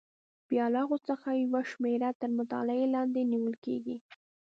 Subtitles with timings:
[0.49, 3.97] بیا له هغو څخه یوه شمېره تر مطالعې لاندې نیول کېږي.